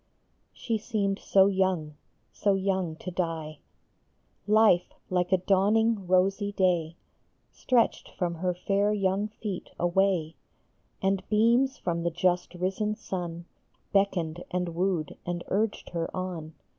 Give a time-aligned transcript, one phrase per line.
[0.55, 1.95] i|HE seemed so young,
[2.31, 3.59] so young to die!
[4.47, 6.95] Life, like a dawning, rosy day,
[7.51, 10.33] Stretched from her fair young feet away,
[11.03, 13.45] And beams from the just risen sun
[13.93, 16.55] Beckoned and wooed and urged her on.